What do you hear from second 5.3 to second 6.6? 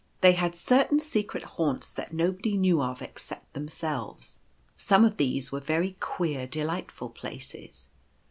were very queer,